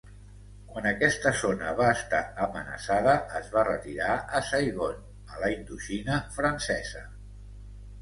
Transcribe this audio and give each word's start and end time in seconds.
Quan 0.69 0.87
aquesta 0.91 1.33
zona 1.41 1.73
va 1.81 1.89
estar 1.97 2.23
amenaçada, 2.47 3.15
es 3.43 3.53
va 3.59 3.67
retirar 3.69 4.19
a 4.41 4.45
Saigon, 4.51 5.07
a 5.37 5.41
la 5.45 5.55
Indoxina 5.61 6.21
francesa. 6.41 7.09